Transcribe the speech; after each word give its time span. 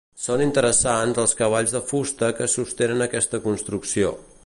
Són 0.21 0.41
interessants 0.45 1.19
els 1.25 1.37
cavalls 1.43 1.75
de 1.77 1.83
fusta 1.91 2.33
que 2.41 2.51
sostenen 2.57 3.09
aquesta 3.11 3.45
construcció. 3.49 4.17